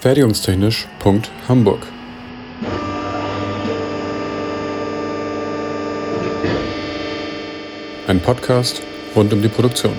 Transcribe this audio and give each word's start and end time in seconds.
Fertigungstechnisch.hamburg 0.00 1.86
Ein 8.06 8.22
Podcast 8.22 8.80
rund 9.14 9.30
um 9.34 9.42
die 9.42 9.50
Produktion. 9.50 9.92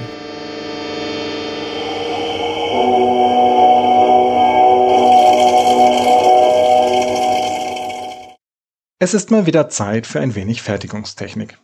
Es 8.97 9.13
ist 9.13 9.29
mal 9.29 9.45
wieder 9.45 9.69
Zeit 9.69 10.07
für 10.07 10.19
ein 10.19 10.33
wenig 10.33 10.63
Fertigungstechnik. 10.63 11.59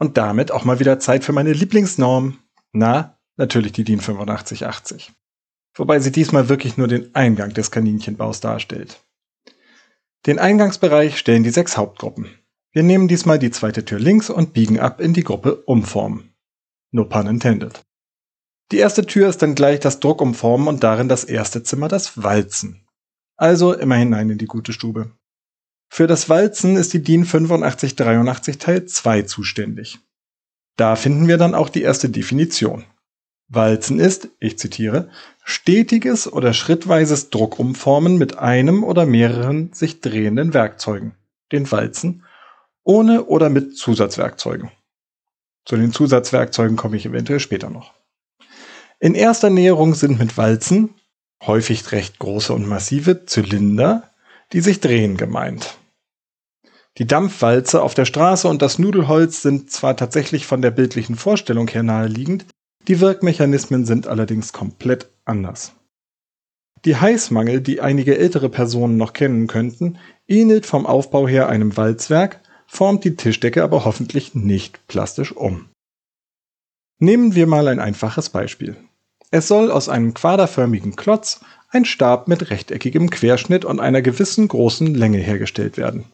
Und 0.00 0.16
damit 0.16 0.50
auch 0.50 0.64
mal 0.64 0.80
wieder 0.80 0.98
Zeit 0.98 1.22
für 1.22 1.32
meine 1.32 1.52
Lieblingsnorm. 1.52 2.40
Na, 2.72 3.20
natürlich 3.36 3.70
die 3.70 3.84
DIN 3.84 4.00
8580. 4.00 5.12
Wobei 5.78 6.00
sie 6.00 6.10
diesmal 6.10 6.48
wirklich 6.48 6.76
nur 6.76 6.88
den 6.88 7.14
Eingang 7.14 7.54
des 7.54 7.70
Kaninchenbaus 7.70 8.40
darstellt. 8.40 9.00
Den 10.26 10.40
Eingangsbereich 10.40 11.16
stellen 11.16 11.44
die 11.44 11.50
sechs 11.50 11.76
Hauptgruppen. 11.76 12.28
Wir 12.72 12.82
nehmen 12.82 13.06
diesmal 13.06 13.38
die 13.38 13.52
zweite 13.52 13.84
Tür 13.84 14.00
links 14.00 14.28
und 14.28 14.52
biegen 14.52 14.80
ab 14.80 15.00
in 15.00 15.14
die 15.14 15.22
Gruppe 15.22 15.62
Umformen. 15.64 16.34
No 16.90 17.04
pun 17.04 17.28
intended. 17.28 17.80
Die 18.72 18.78
erste 18.78 19.06
Tür 19.06 19.28
ist 19.28 19.40
dann 19.40 19.54
gleich 19.54 19.78
das 19.78 20.00
Druckumformen 20.00 20.66
und 20.66 20.82
darin 20.82 21.08
das 21.08 21.24
erste 21.24 21.62
Zimmer 21.62 21.88
das 21.88 22.22
Walzen. 22.22 22.84
Also 23.36 23.72
immer 23.72 23.94
hinein 23.94 24.30
in 24.30 24.38
die 24.38 24.46
gute 24.46 24.72
Stube. 24.72 25.12
Für 25.88 26.08
das 26.08 26.28
Walzen 26.28 26.76
ist 26.76 26.92
die 26.92 27.02
DIN 27.02 27.22
8583 27.22 28.58
Teil 28.58 28.84
2 28.84 29.22
zuständig. 29.22 30.00
Da 30.76 30.96
finden 30.96 31.28
wir 31.28 31.38
dann 31.38 31.54
auch 31.54 31.68
die 31.68 31.82
erste 31.82 32.10
Definition. 32.10 32.84
Walzen 33.48 33.98
ist, 33.98 34.28
ich 34.40 34.58
zitiere, 34.58 35.08
stetiges 35.42 36.30
oder 36.30 36.52
schrittweises 36.52 37.30
Druckumformen 37.30 38.18
mit 38.18 38.38
einem 38.38 38.84
oder 38.84 39.06
mehreren 39.06 39.72
sich 39.72 40.00
drehenden 40.00 40.52
Werkzeugen, 40.52 41.14
den 41.50 41.70
Walzen, 41.72 42.24
ohne 42.84 43.24
oder 43.24 43.48
mit 43.48 43.76
Zusatzwerkzeugen. 43.76 44.70
Zu 45.64 45.76
den 45.76 45.92
Zusatzwerkzeugen 45.92 46.76
komme 46.76 46.96
ich 46.96 47.06
eventuell 47.06 47.40
später 47.40 47.70
noch. 47.70 47.94
In 49.00 49.14
erster 49.14 49.48
Näherung 49.48 49.94
sind 49.94 50.18
mit 50.18 50.36
Walzen, 50.36 50.94
häufig 51.46 51.92
recht 51.92 52.18
große 52.18 52.52
und 52.52 52.66
massive 52.66 53.24
Zylinder, 53.24 54.10
die 54.52 54.60
sich 54.60 54.80
drehen 54.80 55.16
gemeint. 55.16 55.76
Die 56.98 57.06
Dampfwalze 57.06 57.80
auf 57.80 57.94
der 57.94 58.06
Straße 58.06 58.48
und 58.48 58.60
das 58.60 58.78
Nudelholz 58.78 59.40
sind 59.40 59.70
zwar 59.70 59.96
tatsächlich 59.96 60.46
von 60.46 60.62
der 60.62 60.72
bildlichen 60.72 61.16
Vorstellung 61.16 61.68
her 61.68 61.84
naheliegend, 61.84 62.44
die 62.86 63.00
Wirkmechanismen 63.00 63.84
sind 63.84 64.06
allerdings 64.06 64.52
komplett 64.52 65.10
anders. 65.24 65.72
Die 66.84 66.96
Heißmangel, 66.96 67.60
die 67.60 67.80
einige 67.80 68.16
ältere 68.16 68.48
Personen 68.48 68.96
noch 68.96 69.12
kennen 69.12 69.46
könnten, 69.46 69.98
ähnelt 70.26 70.64
vom 70.64 70.86
Aufbau 70.86 71.26
her 71.26 71.48
einem 71.48 71.76
Walzwerk, 71.76 72.40
formt 72.66 73.04
die 73.04 73.16
Tischdecke 73.16 73.62
aber 73.64 73.84
hoffentlich 73.84 74.34
nicht 74.34 74.86
plastisch 74.86 75.32
um. 75.32 75.68
Nehmen 77.00 77.34
wir 77.34 77.46
mal 77.46 77.68
ein 77.68 77.80
einfaches 77.80 78.30
Beispiel. 78.30 78.76
Es 79.30 79.48
soll 79.48 79.70
aus 79.70 79.88
einem 79.88 80.14
quaderförmigen 80.14 80.96
Klotz 80.96 81.40
ein 81.70 81.84
Stab 81.84 82.28
mit 82.28 82.50
rechteckigem 82.50 83.10
Querschnitt 83.10 83.64
und 83.64 83.80
einer 83.80 84.02
gewissen 84.02 84.48
großen 84.48 84.94
Länge 84.94 85.18
hergestellt 85.18 85.76
werden. 85.76 86.06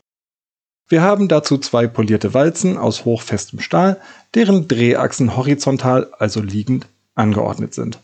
Wir 0.88 1.02
haben 1.02 1.28
dazu 1.28 1.58
zwei 1.58 1.86
polierte 1.86 2.34
Walzen 2.34 2.76
aus 2.76 3.04
hochfestem 3.04 3.60
Stahl, 3.60 4.00
deren 4.34 4.68
Drehachsen 4.68 5.36
horizontal, 5.36 6.10
also 6.18 6.40
liegend, 6.40 6.86
angeordnet 7.14 7.74
sind. 7.74 8.00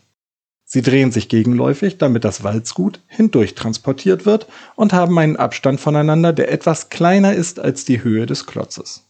Sie 0.65 0.81
drehen 0.81 1.11
sich 1.11 1.27
gegenläufig, 1.27 1.97
damit 1.97 2.23
das 2.23 2.43
Walzgut 2.43 3.01
hindurch 3.07 3.55
transportiert 3.55 4.25
wird 4.25 4.47
und 4.75 4.93
haben 4.93 5.17
einen 5.19 5.35
Abstand 5.35 5.81
voneinander, 5.81 6.33
der 6.33 6.51
etwas 6.51 6.89
kleiner 6.89 7.33
ist 7.33 7.59
als 7.59 7.85
die 7.85 8.03
Höhe 8.03 8.25
des 8.25 8.45
Klotzes. 8.47 9.03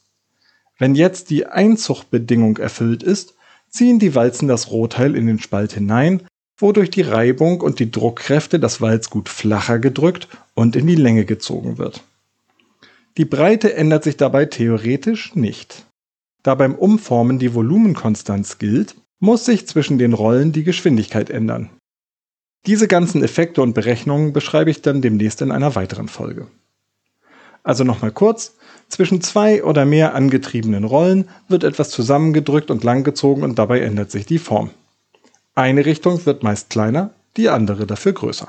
Wenn 0.79 0.95
jetzt 0.95 1.29
die 1.29 1.45
Einzuchtbedingung 1.45 2.57
erfüllt 2.57 3.03
ist, 3.03 3.35
ziehen 3.69 3.99
die 3.99 4.15
Walzen 4.15 4.47
das 4.47 4.71
Rohteil 4.71 5.15
in 5.15 5.27
den 5.27 5.39
Spalt 5.39 5.73
hinein 5.73 6.21
wodurch 6.61 6.91
die 6.91 7.01
Reibung 7.01 7.61
und 7.61 7.79
die 7.79 7.91
Druckkräfte 7.91 8.59
das 8.59 8.81
Walzgut 8.81 9.27
flacher 9.29 9.79
gedrückt 9.79 10.27
und 10.53 10.75
in 10.75 10.87
die 10.87 10.95
Länge 10.95 11.25
gezogen 11.25 11.77
wird. 11.77 12.03
Die 13.17 13.25
Breite 13.25 13.73
ändert 13.73 14.03
sich 14.03 14.17
dabei 14.17 14.45
theoretisch 14.45 15.35
nicht. 15.35 15.85
Da 16.43 16.55
beim 16.55 16.75
Umformen 16.75 17.39
die 17.39 17.53
Volumenkonstanz 17.53 18.57
gilt, 18.57 18.95
muss 19.19 19.45
sich 19.45 19.67
zwischen 19.67 19.97
den 19.97 20.13
Rollen 20.13 20.51
die 20.51 20.63
Geschwindigkeit 20.63 21.29
ändern. 21.29 21.69
Diese 22.65 22.87
ganzen 22.87 23.23
Effekte 23.23 23.61
und 23.61 23.73
Berechnungen 23.73 24.33
beschreibe 24.33 24.71
ich 24.71 24.81
dann 24.81 25.01
demnächst 25.01 25.41
in 25.41 25.51
einer 25.51 25.75
weiteren 25.75 26.07
Folge. 26.07 26.47
Also 27.63 27.83
nochmal 27.83 28.11
kurz, 28.11 28.55
zwischen 28.87 29.21
zwei 29.21 29.63
oder 29.63 29.85
mehr 29.85 30.15
angetriebenen 30.15 30.83
Rollen 30.83 31.29
wird 31.47 31.63
etwas 31.63 31.89
zusammengedrückt 31.89 32.71
und 32.71 32.83
langgezogen 32.83 33.43
und 33.43 33.59
dabei 33.59 33.81
ändert 33.81 34.11
sich 34.11 34.25
die 34.25 34.39
Form. 34.39 34.71
Eine 35.53 35.85
Richtung 35.85 36.25
wird 36.25 36.43
meist 36.43 36.69
kleiner, 36.69 37.11
die 37.37 37.49
andere 37.49 37.85
dafür 37.85 38.13
größer. 38.13 38.47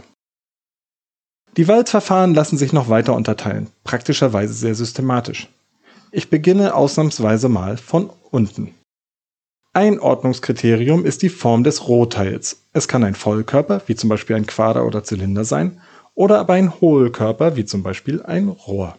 Die 1.57 1.69
Walzverfahren 1.69 2.35
lassen 2.35 2.57
sich 2.57 2.73
noch 2.73 2.89
weiter 2.89 3.15
unterteilen, 3.15 3.69
praktischerweise 3.85 4.55
sehr 4.55 4.75
systematisch. 4.75 5.49
Ich 6.11 6.31
beginne 6.31 6.75
ausnahmsweise 6.75 7.51
mal 7.51 7.77
von 7.77 8.11
unten. 8.31 8.75
Ein 9.75 10.01
Ordnungskriterium 10.01 11.05
ist 11.05 11.23
die 11.23 11.29
Form 11.29 11.65
des 11.65 11.89
Rohteils. 11.89 12.63
Es 12.73 12.89
kann 12.89 13.05
ein 13.05 13.15
Vollkörper, 13.15 13.83
wie 13.87 13.97
zum 13.97 14.09
Beispiel 14.09 14.37
ein 14.37 14.47
Quader 14.47 14.87
oder 14.87 15.05
Zylinder 15.05 15.45
sein, 15.45 15.81
oder 16.15 16.39
aber 16.39 16.55
ein 16.55 16.81
Hohlkörper, 16.81 17.57
wie 17.57 17.65
zum 17.65 17.83
Beispiel 17.83 18.23
ein 18.23 18.49
Rohr. 18.49 18.99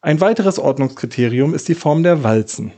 Ein 0.00 0.20
weiteres 0.20 0.58
Ordnungskriterium 0.58 1.54
ist 1.54 1.68
die 1.68 1.74
Form 1.74 2.02
der 2.02 2.22
Walzen. 2.22 2.72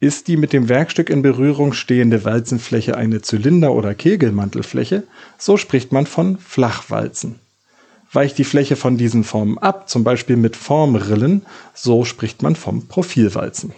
Ist 0.00 0.28
die 0.28 0.36
mit 0.36 0.52
dem 0.52 0.68
Werkstück 0.68 1.08
in 1.08 1.22
Berührung 1.22 1.72
stehende 1.72 2.24
Walzenfläche 2.24 2.96
eine 2.96 3.22
Zylinder- 3.22 3.72
oder 3.72 3.94
Kegelmantelfläche, 3.94 5.04
so 5.38 5.56
spricht 5.56 5.92
man 5.92 6.06
von 6.06 6.38
Flachwalzen. 6.38 7.40
Weicht 8.14 8.38
die 8.38 8.44
Fläche 8.44 8.76
von 8.76 8.96
diesen 8.96 9.24
Formen 9.24 9.58
ab, 9.58 9.88
zum 9.88 10.04
Beispiel 10.04 10.36
mit 10.36 10.56
Formrillen, 10.56 11.44
so 11.74 12.04
spricht 12.04 12.42
man 12.42 12.54
vom 12.54 12.86
Profilwalzen. 12.86 13.72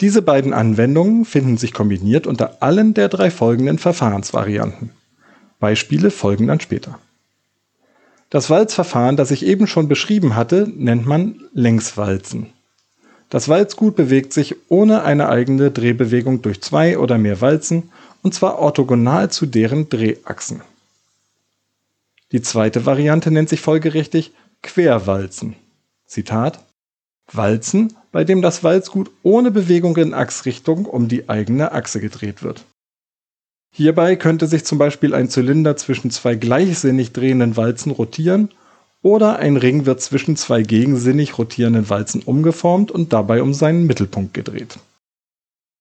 Diese 0.00 0.22
beiden 0.22 0.52
Anwendungen 0.52 1.24
finden 1.24 1.56
sich 1.56 1.72
kombiniert 1.72 2.26
unter 2.26 2.62
allen 2.62 2.94
der 2.94 3.08
drei 3.08 3.30
folgenden 3.30 3.78
Verfahrensvarianten. 3.78 4.90
Beispiele 5.60 6.10
folgen 6.10 6.48
dann 6.48 6.58
später. 6.58 6.98
Das 8.28 8.50
Walzverfahren, 8.50 9.16
das 9.16 9.30
ich 9.30 9.46
eben 9.46 9.68
schon 9.68 9.86
beschrieben 9.86 10.34
hatte, 10.34 10.68
nennt 10.74 11.06
man 11.06 11.40
Längswalzen. 11.52 12.46
Das 13.28 13.48
Walzgut 13.48 13.94
bewegt 13.94 14.32
sich 14.32 14.56
ohne 14.68 15.04
eine 15.04 15.28
eigene 15.28 15.70
Drehbewegung 15.70 16.42
durch 16.42 16.60
zwei 16.60 16.98
oder 16.98 17.18
mehr 17.18 17.40
Walzen, 17.40 17.92
und 18.22 18.34
zwar 18.34 18.58
orthogonal 18.58 19.30
zu 19.30 19.46
deren 19.46 19.88
Drehachsen. 19.88 20.62
Die 22.32 22.42
zweite 22.42 22.86
Variante 22.86 23.30
nennt 23.30 23.50
sich 23.50 23.60
folgerichtig 23.60 24.32
Querwalzen. 24.62 25.54
Zitat 26.06 26.64
Walzen, 27.30 27.94
bei 28.10 28.24
dem 28.24 28.42
das 28.42 28.64
Walzgut 28.64 29.10
ohne 29.22 29.50
Bewegung 29.50 29.96
in 29.96 30.14
Achsrichtung 30.14 30.86
um 30.86 31.08
die 31.08 31.28
eigene 31.28 31.72
Achse 31.72 32.00
gedreht 32.00 32.42
wird. 32.42 32.64
Hierbei 33.74 34.16
könnte 34.16 34.46
sich 34.46 34.64
zum 34.64 34.78
Beispiel 34.78 35.14
ein 35.14 35.30
Zylinder 35.30 35.76
zwischen 35.76 36.10
zwei 36.10 36.34
gleichsinnig 36.34 37.12
drehenden 37.12 37.56
Walzen 37.56 37.92
rotieren 37.92 38.50
oder 39.02 39.38
ein 39.38 39.56
Ring 39.56 39.86
wird 39.86 40.02
zwischen 40.02 40.36
zwei 40.36 40.62
gegensinnig 40.62 41.38
rotierenden 41.38 41.88
Walzen 41.88 42.22
umgeformt 42.22 42.90
und 42.90 43.12
dabei 43.12 43.42
um 43.42 43.54
seinen 43.54 43.86
Mittelpunkt 43.86 44.34
gedreht. 44.34 44.78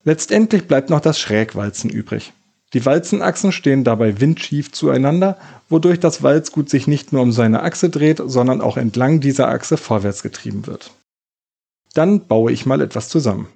Letztendlich 0.04 0.68
bleibt 0.68 0.90
noch 0.90 1.02
das 1.02 1.20
Schrägwalzen 1.20 1.90
übrig. 1.90 2.34
Die 2.74 2.86
Walzenachsen 2.86 3.52
stehen 3.52 3.84
dabei 3.84 4.22
windschief 4.22 4.72
zueinander, 4.72 5.38
wodurch 5.68 6.00
das 6.00 6.24
Walzgut 6.24 6.70
sich 6.70 6.88
nicht 6.88 7.12
nur 7.12 7.22
um 7.22 7.34
seine 7.34 7.64
Achse 7.64 7.90
dreht, 7.90 8.22
sondern 8.26 8.62
auch 8.62 8.78
entlang 8.78 9.20
dieser 9.20 9.50
Achse 9.50 9.76
vorwärts 9.76 10.24
getrieben 10.24 10.68
wird. 10.68 10.92
Dann 11.94 12.28
baue 12.28 12.54
ich 12.54 12.66
mal 12.66 12.80
etwas 12.80 13.10
zusammen. 13.10 13.50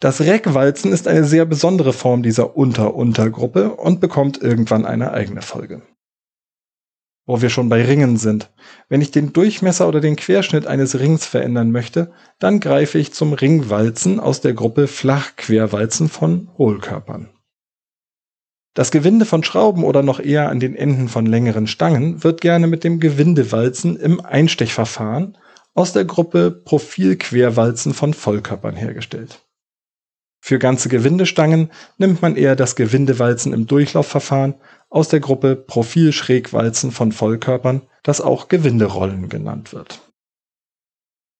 Das 0.00 0.20
Reckwalzen 0.20 0.92
ist 0.92 1.06
eine 1.06 1.24
sehr 1.24 1.44
besondere 1.44 1.92
Form 1.92 2.22
dieser 2.22 2.56
Unter-Untergruppe 2.56 3.74
und 3.74 4.00
bekommt 4.00 4.42
irgendwann 4.42 4.84
eine 4.86 5.12
eigene 5.12 5.42
Folge 5.42 5.82
wo 7.30 7.40
wir 7.40 7.48
schon 7.48 7.68
bei 7.68 7.84
Ringen 7.84 8.16
sind. 8.16 8.50
Wenn 8.88 9.00
ich 9.00 9.12
den 9.12 9.32
Durchmesser 9.32 9.86
oder 9.86 10.00
den 10.00 10.16
Querschnitt 10.16 10.66
eines 10.66 10.98
Rings 10.98 11.24
verändern 11.26 11.70
möchte, 11.70 12.10
dann 12.40 12.58
greife 12.58 12.98
ich 12.98 13.12
zum 13.12 13.34
Ringwalzen 13.34 14.18
aus 14.18 14.40
der 14.40 14.52
Gruppe 14.52 14.88
Flachquerwalzen 14.88 16.08
von 16.08 16.48
Hohlkörpern. 16.58 17.28
Das 18.74 18.90
Gewinde 18.90 19.26
von 19.26 19.44
Schrauben 19.44 19.84
oder 19.84 20.02
noch 20.02 20.18
eher 20.18 20.48
an 20.48 20.58
den 20.58 20.74
Enden 20.74 21.08
von 21.08 21.24
längeren 21.24 21.68
Stangen 21.68 22.24
wird 22.24 22.40
gerne 22.40 22.66
mit 22.66 22.82
dem 22.82 22.98
Gewindewalzen 22.98 23.96
im 23.96 24.20
Einstechverfahren 24.20 25.38
aus 25.72 25.92
der 25.92 26.06
Gruppe 26.06 26.50
Profilquerwalzen 26.50 27.94
von 27.94 28.12
Vollkörpern 28.12 28.74
hergestellt. 28.74 29.40
Für 30.40 30.58
ganze 30.58 30.88
Gewindestangen 30.88 31.70
nimmt 31.98 32.22
man 32.22 32.36
eher 32.36 32.56
das 32.56 32.74
Gewindewalzen 32.74 33.52
im 33.52 33.66
Durchlaufverfahren 33.66 34.54
aus 34.88 35.08
der 35.08 35.20
Gruppe 35.20 35.54
Profilschrägwalzen 35.54 36.90
von 36.90 37.12
Vollkörpern, 37.12 37.82
das 38.02 38.20
auch 38.20 38.48
Gewinderollen 38.48 39.28
genannt 39.28 39.72
wird. 39.72 40.00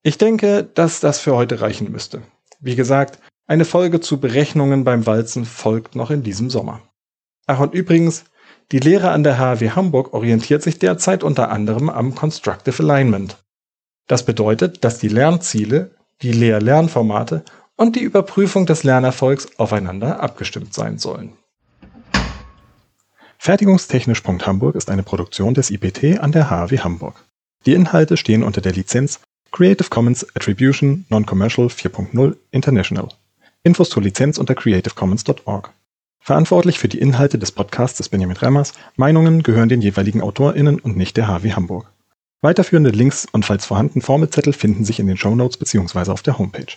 Ich 0.03 0.19
denke, 0.19 0.65
dass 0.65 1.01
das 1.01 1.19
für 1.19 1.35
heute 1.35 1.61
reichen 1.61 1.91
müsste. 1.91 2.23
Wie 2.61 2.77
gesagt, 2.77 3.19
eine 3.47 3.65
Folge 3.65 4.01
zu 4.01 4.21
Berechnungen 4.21 4.85
beim 4.85 5.07
Walzen 5.07 5.45
folgt 5.45 5.97
noch 5.97 6.11
in 6.11 6.23
diesem 6.23 6.51
Sommer. 6.51 6.83
Ach 7.47 7.59
und 7.59 7.75
übrigens, 7.75 8.25
die 8.71 8.79
Lehre 8.79 9.11
an 9.11 9.25
der 9.25 9.39
HW 9.39 9.71
Hamburg 9.71 10.15
orientiert 10.15 10.63
sich 10.63 10.79
derzeit 10.79 11.25
unter 11.25 11.51
anderem 11.51 11.91
am 11.91 12.15
Constructive 12.15 12.83
Alignment. 12.83 13.39
Das 14.07 14.25
bedeutet, 14.25 14.85
dass 14.85 14.99
die 14.99 15.09
Lernziele, 15.09 15.97
die 16.23 16.33
Lehr-Lernformate 16.33 17.45
und 17.81 17.97
die 17.97 18.03
Überprüfung 18.03 18.67
des 18.67 18.85
Lernerfolgs 18.85 19.49
aufeinander 19.57 20.23
abgestimmt 20.23 20.75
sein 20.75 20.99
sollen. 20.99 21.33
Fertigungstechnisch.hamburg 23.39 24.75
ist 24.75 24.91
eine 24.91 25.03
Produktion 25.03 25.55
des 25.55 25.71
IPT 25.71 26.21
an 26.21 26.31
der 26.31 26.51
HAW 26.51 26.77
Hamburg. 26.81 27.25
Die 27.65 27.73
Inhalte 27.73 28.19
stehen 28.19 28.43
unter 28.43 28.61
der 28.61 28.73
Lizenz 28.73 29.21
Creative 29.51 29.89
Commons 29.89 30.27
Attribution 30.37 31.07
Non-Commercial 31.09 31.69
4.0 31.69 32.37
International. 32.51 33.09
Infos 33.63 33.89
zur 33.89 34.03
Lizenz 34.03 34.37
unter 34.37 34.55
creativecommons.org. 34.55 35.71
Verantwortlich 36.23 36.79
für 36.79 36.89
die 36.89 36.99
Inhalte 36.99 37.39
des 37.39 37.51
Podcasts 37.51 37.99
ist 37.99 38.11
Benjamin 38.11 38.37
Remmers. 38.37 38.75
Meinungen 38.97 39.43
gehören 39.43 39.71
den 39.71 39.81
jeweiligen 39.81 40.21
AutorInnen 40.21 40.81
und 40.81 40.99
nicht 40.99 41.17
der 41.17 41.29
HW 41.29 41.55
Hamburg. 41.55 41.91
Weiterführende 42.43 42.91
Links 42.91 43.27
und 43.33 43.47
falls 43.47 43.65
vorhanden 43.65 44.03
Formelzettel 44.03 44.53
finden 44.53 44.85
sich 44.85 45.01
in 45.01 45.07
den 45.07 45.17
Shownotes 45.17 45.57
bzw. 45.57 46.11
auf 46.11 46.23
der 46.23 46.39
Homepage. 46.39 46.77